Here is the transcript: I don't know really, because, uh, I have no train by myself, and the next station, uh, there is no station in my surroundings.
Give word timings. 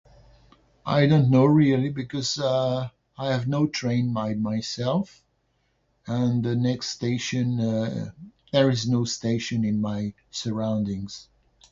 I 0.83 1.05
don't 1.05 1.29
know 1.29 1.45
really, 1.45 1.89
because, 1.89 2.39
uh, 2.39 2.89
I 3.19 3.27
have 3.27 3.47
no 3.47 3.67
train 3.67 4.11
by 4.13 4.33
myself, 4.33 5.23
and 6.07 6.43
the 6.43 6.55
next 6.55 6.89
station, 6.89 7.59
uh, 7.59 8.09
there 8.51 8.71
is 8.71 8.89
no 8.89 9.05
station 9.05 9.63
in 9.63 9.79
my 9.79 10.15
surroundings. 10.31 11.27